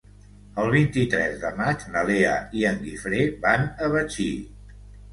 [0.63, 4.31] El vint-i-tres de maig na Lea i en Guifré van a Betxí.